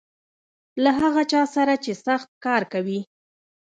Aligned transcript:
له 0.83 0.91
هغه 0.99 1.23
چا 1.31 1.41
سره 1.55 1.73
چې 1.83 1.91
سخت 2.05 2.29
کار 2.45 2.61
کوي. 2.73 2.99